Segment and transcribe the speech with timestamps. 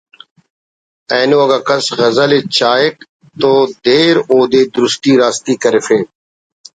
[1.13, 2.95] اینو اگہ کس غزلءِ چاہک
[3.39, 3.51] تو
[3.85, 5.99] دیر اودے درستی راستی کرفے